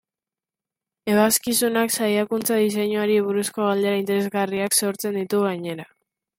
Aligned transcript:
Ebazkizunak 1.15 1.93
saiakuntza 1.97 2.57
diseinuari 2.63 3.19
buruzko 3.27 3.67
galdera 3.69 4.01
interesgarriak 4.03 4.81
sortzen 4.81 5.23
ditu, 5.23 5.47
gainera. 5.49 5.91